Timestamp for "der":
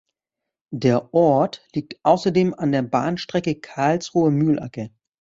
0.73-1.13, 2.71-2.81